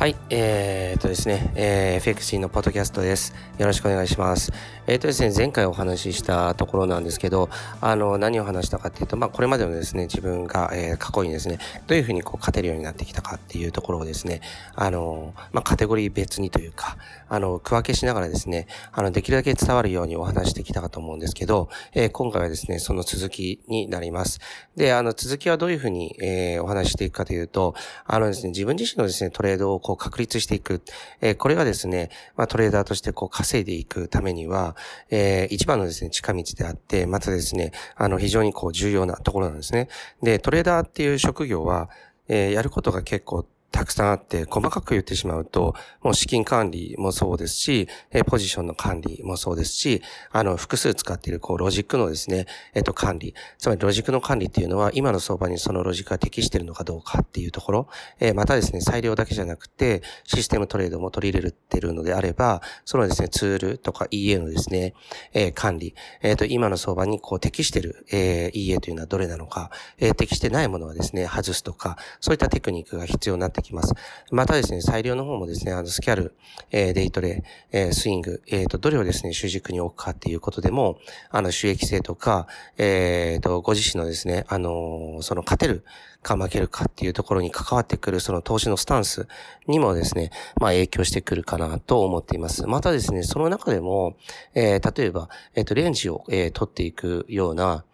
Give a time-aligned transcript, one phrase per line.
[0.00, 3.34] はい、えー、っとですね、えー、FXC のポッドキャストです。
[3.58, 4.52] よろしくお願いします。
[4.86, 11.58] えー、っとですね、前回お話ししたところなんですけど、あの、何を話したかっていうと、まあ、これまでのですね、自分が、えー、過去にですね、
[11.88, 14.40] どういうふうにこう勝てるようになってきたかっていうところをですね、
[14.76, 16.96] あの、まあ、カテゴリー別にというか、
[17.28, 24.38] あの、区分けしながらですね、あの、できるだけ伝わるようにお話してきたかと思うんですけど、えー、今回はですね、その続きになります。
[24.76, 30.82] で、あの、続きはどういうふうに、えー、お話していくかというと、あのですね、自分自身のですね、トレードを確立していく。
[31.20, 34.76] えー、これがですね、まあ、トレーダーとしてこう稼いでいくためには、
[35.10, 39.88] えー、一番のですね、近道であって、またですね、あの、非常にこう重要なところなんですね。
[40.22, 41.90] で、トレーダーっていう職業は、
[42.28, 50.02] えー、やることが結構たくさんあって、細かく言ってしまうと、もう資金管理もそうですし、えポジションの管理もそうですし、
[50.32, 53.34] あの、複数使っている、こう、ロジックのですね、えっ、と、管理。
[53.58, 64.94] つまり、ロジックの管理っていうのは、今の相場にそのロジックが適しているのかどうかっていうところ、えまたですね、裁量だけじゃなくて、システムトレードも取り入れてるのであれば、そのですね、ツールとか EA のですね、
[65.32, 73.94] え管理、えっ、と、今の相場にこう、適している、え EA というのはどれなのか、え適してないものはですね、外すとか、そういったテクニックが必要になってきます。
[74.30, 76.34] またですね、裁量の方もですね、あの、スキャル、
[76.70, 80.98] えー、デイトレ、えー、スイング、えっ、ー、と、どれをですね、主軸に置くかっていうことでも、
[81.30, 82.46] あの、収益性とか、
[82.78, 85.84] えっ、と、ご自身のですね、あの、その勝てる
[86.22, 89.26] か負けるかっていうところに関わってくる、その投資のスタンス
[89.66, 92.66] にもですね、まあ、影響してくるかなと思っています。
[92.66, 94.16] またですね、その中でも、
[94.54, 97.84] え、例えば、えっ、と、レンジを、え、取っていくような、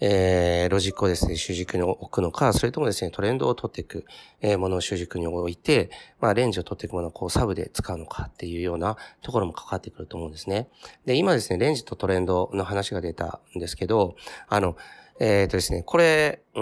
[0.00, 4.06] えー、ロジックをですね、主軸に置くのか、それともですね、トレンドを取っていく、
[4.40, 10.68] えー、ものを主軸に置いて、まあ、レンジを取っていくものをこうサブで使うのかっていうようなところも関わってくると思うんですね。
[11.04, 14.16] で、今ですね、レンジとトレンドの話が出たんですけど、
[14.48, 14.76] あの、
[15.20, 16.60] えっ、とですね、これ、う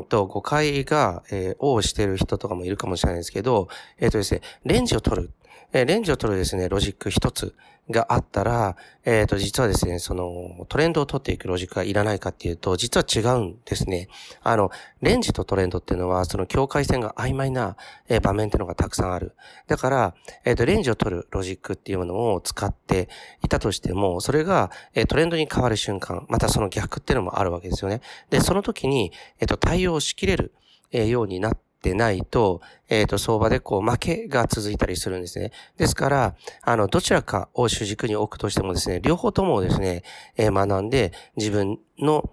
[0.00, 5.32] んと、誤解が、えー、をしてる人とかもいるかもしれないですけど、えっ、とですね、レンジを取る。
[5.72, 7.54] え、レンジを取るですね、ロジック一つ
[7.90, 14.08] があったら、えっ、ー、と、実はですね、その、トレンドを取っていくロジックがいらないかっていうと、実は違うんですね。
[14.42, 14.70] あの、
[15.00, 17.76] レンジとトレンドっていうのは、その境界線が曖昧な、
[18.08, 19.34] え、場面っていうのがたくさんある。
[19.66, 20.14] だから、
[20.44, 23.08] えっ、ー、と、レンジを取るロジックっていうものを使って
[23.42, 28.00] いたとしても、それが、え、トレンドに変わる瞬間、またその逆っていうのもあるわけですよね。
[28.30, 30.52] で、その時に、えっ、と、対応しきれる、
[30.92, 32.60] えようになって、ってないと、
[32.90, 35.50] えっ、ー、と、相場でこう、負けが続いたりするんですね。
[35.78, 40.02] ですから、あの、どちらかを主軸に置くとしてもですね、両方ともですね、
[40.36, 42.30] えー、学んで自分の、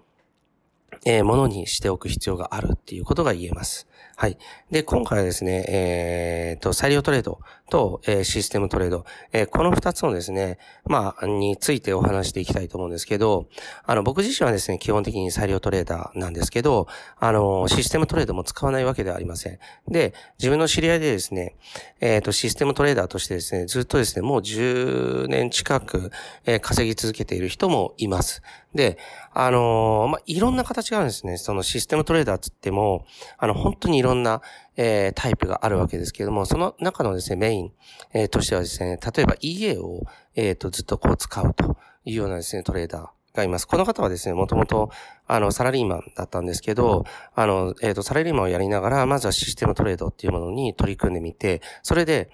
[1.06, 3.88] えー、ものにしておく必要があるっていうことが言えます。
[4.16, 4.36] はい。
[4.70, 13.46] で、今回はですね、えっ、ー、と、裁量トレードと、えー、システムトレード、えー、この二つのですね、まあ、についてお話していきたいと思うんですけど、
[13.84, 19.58] あの、僕自身はですね、基本的に裁量トレーダーなんですけど、あの、システムトレードも使わないわけではありません。
[19.88, 21.56] で、自分の知り合いでですね、
[22.00, 26.10] えっ、と、システムトレーダーとしてですね、ずっとですね、もう10年近く、
[26.46, 28.42] えー、稼ぎ続けている人もいます。
[28.74, 28.98] で、
[29.32, 31.36] あの、まあ、いろんな形があるんですね。
[31.36, 33.04] そのシステムトレーダーつっても、
[33.38, 34.42] あの、本当にいろんな、
[34.78, 37.72] えー、タイプがあるわけですけれども、その中のですね、メイン、
[38.14, 40.04] えー、としてはですね、例えば EA を、
[40.36, 43.08] えっ、と、ずっとこう使うというようなですね、トレーダー。
[43.34, 43.66] がいます。
[43.66, 44.90] この方はですね、もともと、
[45.26, 52.30] あの、サラリーマンだったんですけど、あの、えっ、と、サラリーマンをやりながら、まずはシステムトレードっていうものに取り組んでみて、それで、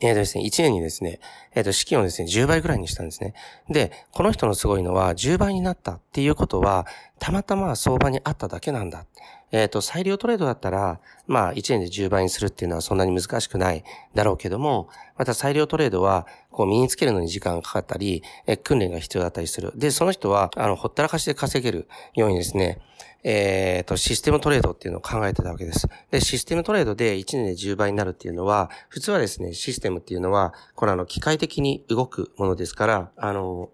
[0.00, 1.20] えっ、ー、とですね、1年にですね、
[1.54, 3.34] えっ、ー、と、資金をですね、10倍ぐらいにしたんですね。
[3.68, 6.86] で、この人のすごいのは、10倍になったっていうことは、
[7.18, 9.06] たまたま相場にあっただけなんだ。
[9.50, 13.84] えっ、ー、と、裁量トレードだったら、まあ、1年で10倍にするっていうのはそんなに難しくない
[14.14, 19.72] だろうけども、また裁量トレードは、こう、身につけるのに時間がかかったり、え訓練が必要だったりする。
[19.76, 22.78] で、その人は、あの、ほったらかしで稼げるようにですね、
[23.24, 25.88] えっ、ー、と、システムトレードっていうのを考えてたわけです。
[26.10, 33.70] で、システムトレードで1年で10倍になるっていうのは、普通はですね、システムっていうのは、これあの、機械的に動くものですから、あの、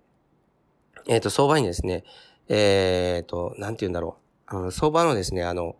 [1.07, 2.05] えっ、ー、と、相場にですね、
[2.49, 4.25] えっ、ー、と、なんて言うんだろう。
[4.47, 5.77] あの相場のですね、あの、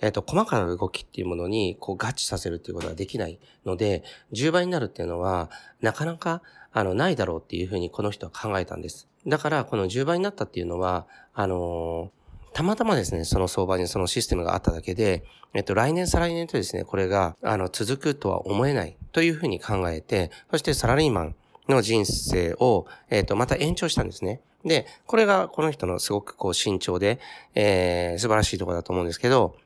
[0.00, 5.50] えっ、と、細かな動きっていうものに、こう、合致させるっていうことができないので、10倍になるっていうのは、
[5.80, 6.42] なかなか、
[6.72, 9.08] あの、ないだろうっていうふうにこの人は考えたんです。
[9.26, 12.21] だから、この10倍になったっていうのは、あのー
[12.52, 21.34] たまたまですね、その相場にそのシステムがあっただけで、えっと、来年再来年とですね、これが、あの、続くとは思えないというふうに考えて、そしてサラリーマン
[21.68, 24.40] の人生を、えっと、また延長したんですね。
[24.64, 27.18] で、これがこの人のすごくこう慎重で、
[27.54, 29.56] えー、素晴らしいところだと思うんですけど、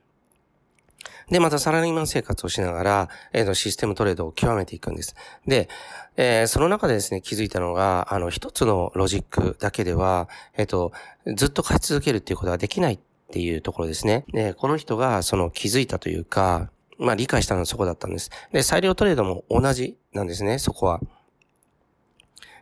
[1.30, 5.16] で、またサラリーマン生活をしながら、えっ、ー、と、システムトレードを極めていくんです。
[5.46, 5.68] で、
[6.16, 10.92] えー、その中でですね、気づいたのが、あの、一つのロジックだけでは、えっ、ー、と、
[11.34, 12.98] ずっと勝ち続けるっていうことはできないっ
[13.32, 14.24] ていうところですね。
[14.32, 18.30] で、この人がその気づいたというか、まあ理解したのはそこだったんです。
[18.52, 21.00] で、裁量トレードも同じなんですね、そこは。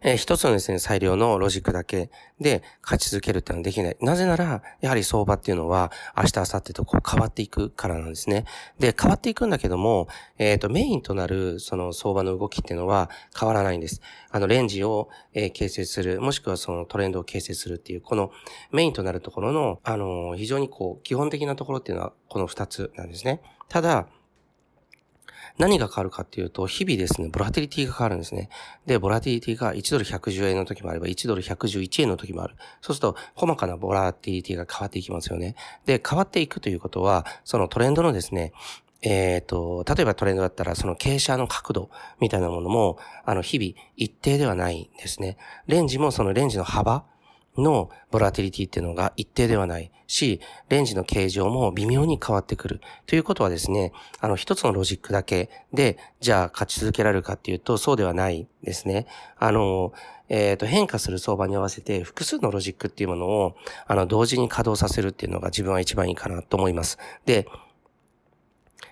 [0.05, 3.97] えー、一つのですね、裁量のロジックだけで勝ち続けるっていうのはできない。
[4.03, 8.45] なぜなら、やはり相場っていうのは明日、明後日とこう変わっていくからなんですね。
[8.79, 13.09] で、変わっていくんだけども、えっ、ー、と、メインとなるその相場の動きっていうのは
[13.39, 14.03] 変わらないんです。
[14.31, 18.31] あの、レンジを、えー、形成する、もしくはそのトレンドを形成するっていう、この
[18.73, 23.41] メインとなるところの、あの、非常にこう、基本的なところっていうのはこの二つなんですね。
[23.71, 24.07] ただ、
[25.56, 28.49] 何が変わるかっていうと、日々ですね、ボラティリティが変わるんですね。
[28.87, 32.56] で、ボラティリティが1ドル110円の時もあれば、1ドル111円の時もある。
[32.81, 35.55] そうすると、細かなボラティリティが変わっていきますよね。
[35.87, 38.53] で、変わっていくということは、そのトレンドのですね、
[39.03, 41.91] えっ、ー、と、例えばトレンドだったら、その傾斜の角度
[42.21, 45.37] みたいなものも、あの、日々一定ではないんですね。
[45.67, 47.05] レンジもそのレンジの幅
[47.56, 52.81] のボラティリティっていうのが一定ではないし、レンジの形状も微妙に変わってくる。
[53.06, 59.06] ということはですね、あの一つのロジックだけで、じゃあ勝ち続けられるかっていうと、そうではないですね。
[59.39, 59.93] あの、
[60.29, 66.99] えっ、ー、と、変化する相場に合わせて複数のロジックっていうものを、あの、同時に稼働させるっていうのが自分は一番いいかなと思います。
[67.27, 67.47] で、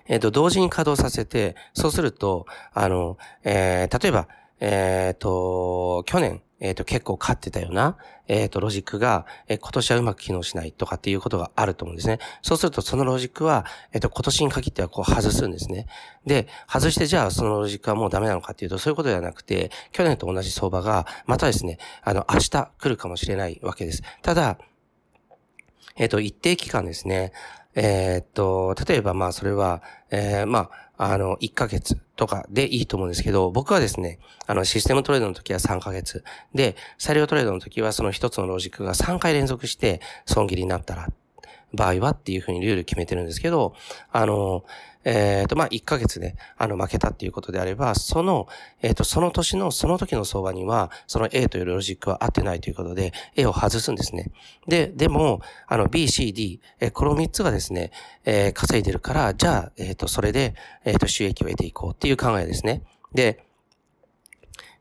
[0.07, 4.27] えっ、ー、と、同時に稼働させて、そうすると、あの、えー、例えば、
[4.59, 7.97] えっ、と、去年、えっ、ー、と、結構勝ってたような、
[8.29, 12.19] えっ、ー、と、ロジックが、えー、今年はうまく機能しないとかっていうことがあると思うんですね。
[12.41, 15.87] そうすると、そのロジックは、えっ、と、今年に限ってはこう外すんですね。
[16.25, 24.01] で、外してじゃあそのロジックはもうダメなのかっていうと、そういうことではなくて、去年と同じ相場が、またですね、あの、明日来るかもしれないわけです。
[24.21, 24.57] ただ、
[25.97, 27.33] えっ、と、一定期間ですね、
[27.75, 29.81] えっと、例えばまあそれは、
[30.11, 36.23] えー、まあ、あの、1ヶ月とかでいいと思うんですけど、僕はですね、あの、システムトレードの時は3ヶ月。
[36.53, 41.09] で、裁量トレードの時はその一つのロジックが3回連続して損切りになったら、
[41.73, 43.75] 場合はっていうふうにルール決めてるんですけど、
[44.11, 44.63] あの、
[45.05, 48.47] えっ、ー、と、まあ、1ヶ月で、あの、負けたっていうことであれば、その、
[48.81, 54.31] えっ、ー、と、その年の、その時の相場には、その A というロジックは合ってないということで、A を外すんですね。
[54.67, 57.91] で、でも、あの、B、C、D、えー、この3つがですね、
[58.23, 60.55] えー、稼いでるから、じゃあ、えっ、と、それで、
[60.85, 62.83] えっ、と、収益を得ていこうっていう考えですね。
[63.13, 63.43] で、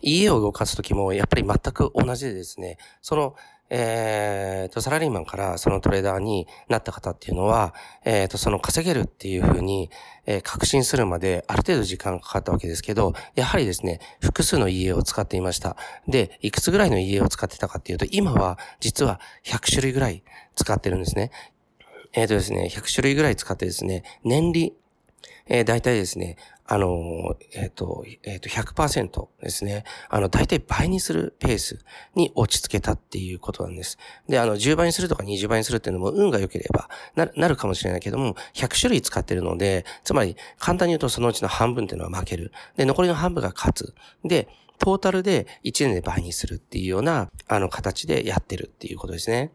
[0.03, 3.35] 家を動かすときも、やっぱり全く同じでですね、その、
[3.75, 7.75] えっ、ー、と、サラリーマンからそのトレーダーになった方っていうのは、
[8.05, 9.89] えっ、ー、と、その稼げるっていうふうに、
[10.27, 15.79] えー、確信するまである程度時間がかかったわけですけど、やはりですね、複数の家を使っていました。
[16.07, 20.23] で、いくつぐらいの家を使ってたかっていうと、今は実は100種類ぐらい
[20.55, 21.31] 使ってるんですね。
[22.13, 24.75] えっ、とですね、100種類ぐらい使ってですね、年利、
[25.47, 29.85] えー、大体ですね、あの、えっ、ー、と、えっ、ー、と、100%ですね。
[30.09, 33.99] あの、大体倍にするペースに落ち着けたっていうことなんです。
[34.29, 42.53] で、あの、10倍にするとか20倍にするっていうのも運が良ければななるかもしれないけども、100種類使ってるので、つまり、簡単に言うとそのうちの半分っていうのは負ける。
[42.77, 43.95] で、残りの半分が勝つ。
[44.25, 44.49] で、
[44.79, 49.53] トータルで1年で倍にするっていうような、あの、形でやってるっていうことですね。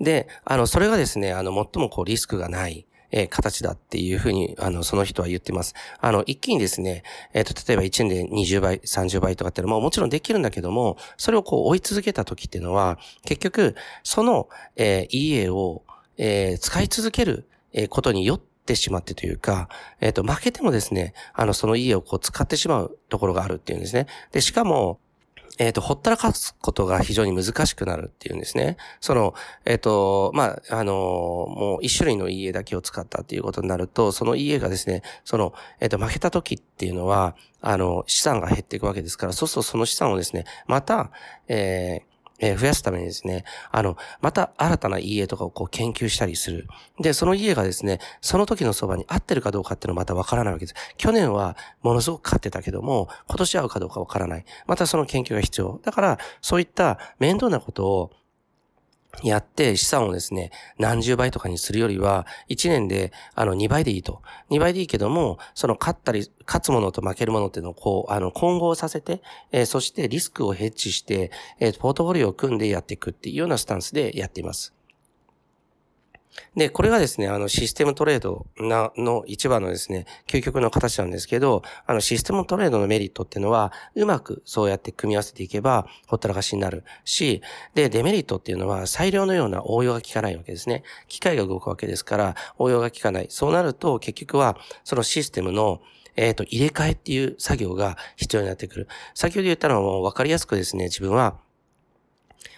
[0.00, 5.74] で、あの、それがですね、あの、最もこう、リスクがない、えー、形だっていうふうに、あの、その人は言ってます。
[6.00, 7.02] あの、一気にですね、
[7.32, 15.82] えっ、ー、と、例えば1年で20倍、30倍とかっていうのももちろんできるんだけども、それをこう追い続けた時っていうのは、結局、その、えー、EA を、
[16.18, 19.68] えー、使い続ける、え、ことによって、てしまってというか、
[20.00, 24.06] えっ、ー、と、負けてもですね、あの、その家をこう使ってしまうところがあるっていうんですね。
[24.32, 25.00] で、しかも、
[25.60, 28.78] えっ、ー、と、ほったらかすことが非常に難しくなるっていうんですね。
[28.98, 29.34] その、
[29.66, 41.10] えっ、ー、と、まあ、あのもう一種類の家だけを使ったっていうことになると、その家がですね、その、えっ、と、負けた時っていうのは、あの、資産が減っていくわけですから、そうするとその資産をですね、また、
[41.46, 42.09] えー、
[42.40, 46.66] え、増やすためにですね、あの、また新たな家とかをこう研究したりする。
[46.98, 50.74] で、その家がですね、その時のそばに合ってるかどうかっていうのはまたわからないわけです。
[50.96, 54.44] 去年はものすごく買ってたけども、今年合うかどうかわからない。
[54.66, 55.80] またその研究が必要。
[55.82, 58.10] だから、そういった面倒なことを
[59.22, 64.22] やって資産をですね、何十倍とかにするよりは、1年で、あの、2倍でいいと。
[64.50, 74.74] 2倍でいいけども、その勝ったり、勝つものと負けるものっていうのをこう、あの、混合させて、えー、そしてリスクをヘッジして、えー、ポートフォリオを組んでやっていくっていうようなスタンスでやっています。
[76.56, 87.42] で、これがですね、あの、システムトレードな、の一番のですね、究極の形なんですけど、あの、システムトレードのメリットっていうのは、うまくそうやって組み合わせていけば、ほったらかしになるし、
[87.74, 90.82] で、デメリットっていうのは、裁量のような応用が効かないわけですね。
[91.08, 93.26] 機械が動くわけですから、応用が効かない。
[93.30, 95.80] そうなると、結局は、そのシステムの、
[96.16, 98.88] えっ、ー、と、入れ替えっていう作業が必要になってくる。
[99.14, 101.38] 先ほど言ったのはもう分かりやすくですね、自分は、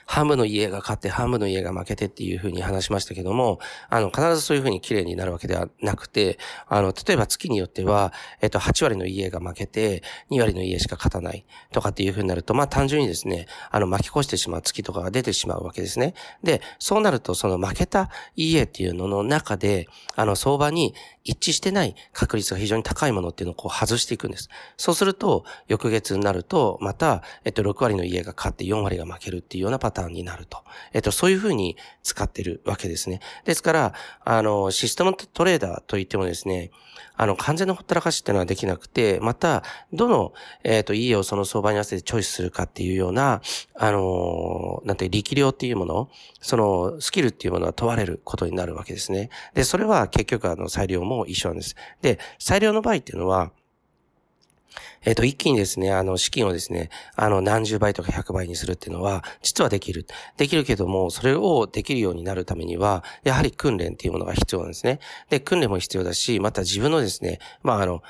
[0.06, 16.14] 半分の家が勝って半分の家が負けてっていうふうに話しましたけども、あの、必ずそういうふうに綺麗になるわけではなくて、あの、例えば月によっては、えっと、8割の家が負けて、2割の家しか勝たないとかっていうふうになると、まあ単純にですね、あの、巻き越してしまう月とかが出てしまうわけですね。
[16.42, 24.48] で、そうなると、その負けた家っていうのの中で、あの、相場に一致してない確率が非常に高いものっていうのをこう外していくんです。
[24.76, 30.58] そうすると、翌月になると、また、えっと、6割の家が勝って4割が負けるっていうようなパターンになると。
[30.92, 33.20] えっと、そういうふうに使ってるわけですね。
[33.44, 36.70] ですから、あの、システムトレーダーといってもですね、
[37.16, 39.62] あの、完全なほったらかしっていうのはできなくて、また、
[39.92, 40.32] どの、
[40.64, 43.42] えっ、と、家をその相場に合わせてチョイスするかっていうような、
[43.74, 46.08] あの、なんて、力量っていうもの、
[46.40, 49.30] その、スキルっていうものは問われることになるわけですね。
[49.54, 51.76] で、それは結局、あの、裁量もも一緒なんです。
[52.00, 53.52] で、裁量の場合っていうのは、
[55.04, 60.06] えっ、と、一気にですね、あの、資金をですね、あの、何十倍とか100倍にするっていうのは、実はできる。
[60.36, 65.00] できるけども、それをできるようになるためには、やはり訓練っていうものが必要なんですね。
[65.28, 68.02] で、訓練も必要だし、また自分のですね、まあ、あの、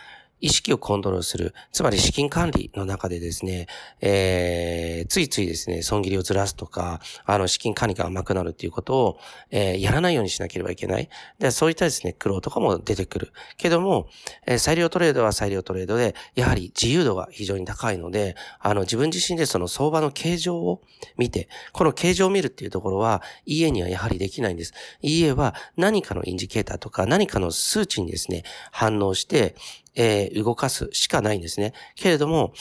[0.43, 3.69] 意識をコントロールする、つまり資金管理の中でですね、
[4.01, 9.19] えー、ついついですね、損切りをずらすとか、あの、資金管理が甘くなるっていうことを、
[9.53, 11.09] えー、やらないようにしなければいけない。
[11.39, 13.33] で、そういったですね、苦労とかも出てくる。
[13.57, 14.09] けども、
[14.45, 20.83] えー、裁量トレードは裁量トレードで、やはり自由度が非常に高いので、あの、自分自身でその相場の形状を
[21.17, 24.75] 見て、この形状を見るっていうところは、EA にはやはりできないんです。
[25.03, 29.55] EA は何かのインジケーターとか何かの数値にですね、反応して、
[29.95, 31.73] えー、動かすしかないんですね。
[31.95, 32.53] けれども、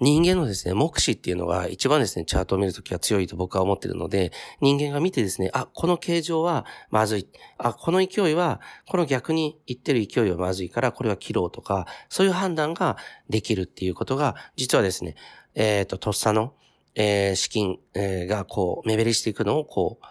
[0.00, 7.28] 人間のですね、目視っていうのが一番ですね、チャートを見るときは強いと僕は思ってるので、人間が見てですね、あ、この形状はまずい。
[7.58, 12.96] あ、この勢いは、この逆に言ってる勢いはまずいから、これは切ろうとか、そういう判断が
[13.28, 15.16] できるっていうことが、実はですね、
[15.54, 16.54] えっ、ー、と、とっさの、
[16.94, 20.06] えー、資金、えー、がこう、目減りしていくのをこう、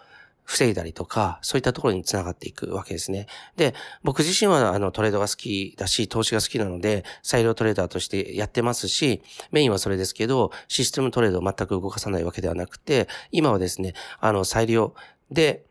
[0.48, 3.26] 防いだりとか、そういったところにつながっていくわけですね。
[3.56, 14.94] で、僕自身はあのトレードが好きだし、投資が好きなので、裁量トレーダーとしてやってますし、メインはそれですけど、システムトレードを全く動かさないわけではなくて、今はですね、あの裁量
[15.30, 15.66] で、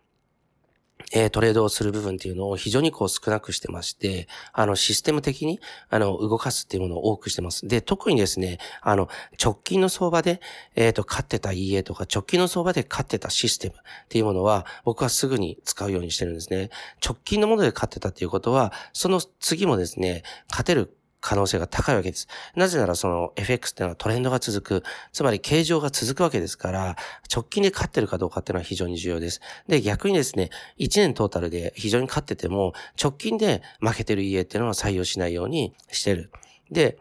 [1.13, 7.67] えー、トレードをする部分っていうのを非常にこう少なくしてまして、あの、システム的に、あの、動かすっていうものを多くしてます。
[7.67, 9.07] で、特にですね、あの、
[9.41, 10.41] 直近の相場で、
[10.75, 13.77] えっ、ー、と、勝ってた EA とか、直近の相場で勝ってたシステムっ
[14.09, 16.69] ていうものは、僕はすぐに使うようにしてるんですね。
[17.05, 22.27] 直近のもので勝ってたっていうことは、その次もですね、勝てる可能性が高いわけです。
[22.55, 26.95] なぜならその FX っていうのはトレンドが続く、つまり形状が続くわけですから、
[27.33, 29.41] 直近で勝ってるかどうかっていうのは非常に重要です。
[29.67, 36.31] で、逆にですね、1年トータルで非常に勝ってても、直近で負けてる家っていうのは採用しないようにしてる。
[36.71, 36.97] で、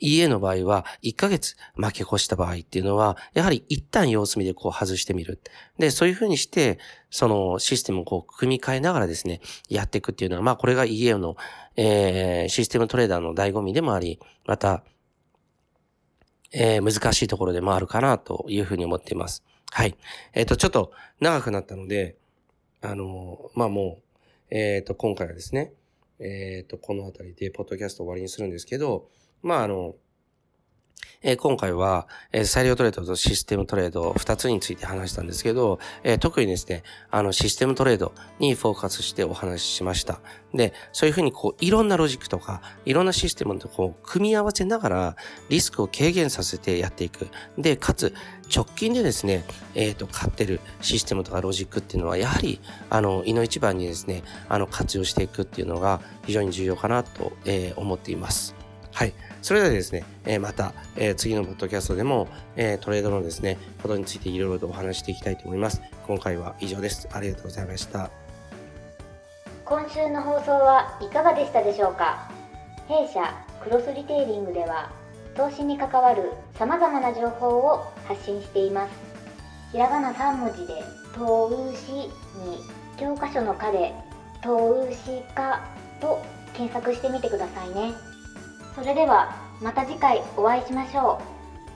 [0.00, 5.40] EA の場合は、1ヶ月負け越した場合っていうのは、やはり一旦様子見でこう外してみる。
[5.78, 6.78] で、そういうふうにして、
[7.10, 11.36] そのシステムをこう組み替えながらですね、やっていくっていうのは、まあこれが EA の、
[11.76, 14.84] えー、システムトレーダーの醍醐味でもあり、また、
[16.52, 19.44] えー、難しいところでもあるかなというふうに思っています。
[19.70, 19.96] はい。
[20.32, 22.16] えっ、ー、と、ちょっと長くなったので、
[22.80, 23.98] あのまあも
[24.50, 25.72] う、えっ、と、今回はですね、
[26.20, 29.08] えっ、と、この辺りでポッドキャスト終わりにするんですけど、
[29.42, 29.94] まあ、あの、
[31.20, 40.20] えー、今回は、えー、裁量トレードとシステムトレード二つについて話したんですけど、えー、特にですね、あのシステムトレードにフォーカスしてお話ししました。
[40.54, 45.16] で、そういうふうにこういろんなロジックとかいろんなシステムとこう組み合わせながら
[45.48, 47.28] リスクを軽減させてやっていく。
[47.56, 48.14] で、かつ
[48.54, 58.54] 直近でですね、えっ、と、買ってるシステムとかロジックっていうのはやはりあの、胃の一番にですね、あの活用していくっていうのが非常に重要かなと、え思っています。
[58.92, 59.12] はい。
[59.42, 65.80] それではですね、えまた、え次のポッドキャストでも、えトレードのですね、ことについていろいろとお話していきたいと思います。
[66.06, 67.08] 今回は以上です。
[67.12, 68.10] ありがとうございました。
[69.64, 72.30] 今週の放送はいかがでしたでしょうか？
[72.88, 73.20] 弊社
[73.62, 74.90] クロスリテイリングでは
[75.36, 78.92] 投資に関わるさまざまな情報を発信しています
[79.72, 80.82] ひらがな3文字で
[81.14, 82.08] 「投資」に
[82.96, 83.92] 教科書の「科」で
[84.42, 85.62] 「投資家」
[86.00, 86.22] と
[86.54, 88.07] 検索してみてくださいね。
[88.78, 91.20] それではまた次回お会いしましょ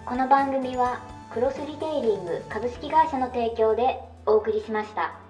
[0.05, 1.01] うこの番組は
[1.33, 5.22] クロスリテイリング株式会社の提供でお送りしました。